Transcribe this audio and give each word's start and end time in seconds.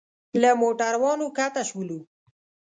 له 0.41 0.49
موټرانو 0.61 1.25
ښکته 1.35 1.61
شولو. 1.69 1.99